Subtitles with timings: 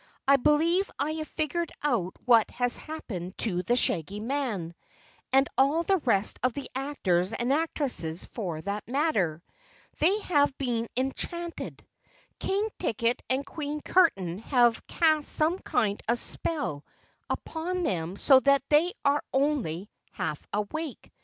[0.27, 4.73] "I believe I have figured out what has happened to the Shaggy Man
[5.31, 9.43] and all the rest of the actors and actresses, for that matter.
[9.99, 11.85] They have been enchanted.
[12.39, 16.83] King Ticket and Queen Curtain have cast some kind of spell
[17.29, 21.11] upon them so that they are only half awake.